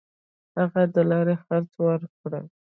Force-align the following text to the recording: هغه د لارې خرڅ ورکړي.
هغه 0.57 0.81
د 0.93 0.95
لارې 1.09 1.35
خرڅ 1.45 1.71
ورکړي. 1.87 2.43